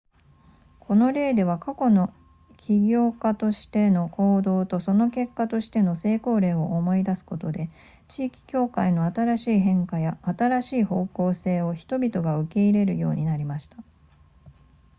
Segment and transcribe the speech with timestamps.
[0.79, 2.11] この例では過去の
[2.57, 7.69] 起業家としての行動とその結果としての成功例を思い出すことで
[8.07, 13.77] 地域教会の新しい変化や新しい方向性を人々が受け入れるようになりました